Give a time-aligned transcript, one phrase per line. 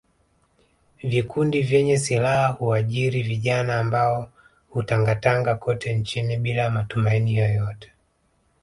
[1.03, 4.29] Vikundi vyenye silaha huajiri vijana ambao
[4.69, 7.91] hutangatanga kote nchini bila matumaini yoyote